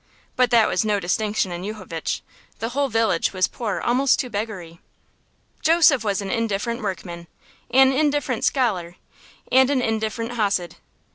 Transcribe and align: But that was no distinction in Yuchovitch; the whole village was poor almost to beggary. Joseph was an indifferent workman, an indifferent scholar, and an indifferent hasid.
But 0.35 0.49
that 0.49 0.67
was 0.67 0.83
no 0.83 0.99
distinction 0.99 1.51
in 1.51 1.61
Yuchovitch; 1.63 2.21
the 2.57 2.69
whole 2.69 2.87
village 2.89 3.33
was 3.33 3.47
poor 3.47 3.79
almost 3.79 4.17
to 4.21 4.31
beggary. 4.31 4.79
Joseph 5.61 6.03
was 6.03 6.23
an 6.23 6.31
indifferent 6.31 6.81
workman, 6.81 7.27
an 7.69 7.91
indifferent 7.91 8.43
scholar, 8.43 8.95
and 9.51 9.69
an 9.69 9.79
indifferent 9.79 10.31
hasid. 10.33 10.77